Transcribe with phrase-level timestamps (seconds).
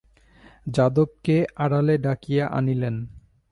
[0.67, 2.95] যাদবকে আড়ালে ডাকিয়া আনিলেন।